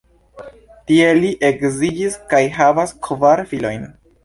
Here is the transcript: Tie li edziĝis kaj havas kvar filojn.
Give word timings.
Tie 0.91 1.09
li 1.17 1.29
edziĝis 1.51 2.17
kaj 2.33 2.41
havas 2.59 2.97
kvar 3.11 3.47
filojn. 3.55 3.89